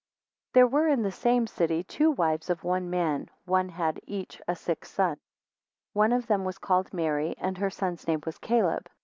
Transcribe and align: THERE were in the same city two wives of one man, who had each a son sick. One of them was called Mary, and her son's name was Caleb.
THERE 0.53 0.65
were 0.65 0.87
in 0.87 1.03
the 1.03 1.11
same 1.11 1.45
city 1.45 1.83
two 1.83 2.09
wives 2.09 2.49
of 2.49 2.63
one 2.63 2.89
man, 2.89 3.29
who 3.45 3.53
had 3.53 3.99
each 4.07 4.41
a 4.47 4.55
son 4.55 4.77
sick. 4.81 5.19
One 5.93 6.11
of 6.11 6.25
them 6.25 6.43
was 6.43 6.57
called 6.57 6.91
Mary, 6.91 7.35
and 7.37 7.55
her 7.59 7.69
son's 7.69 8.07
name 8.07 8.23
was 8.25 8.39
Caleb. 8.39 8.89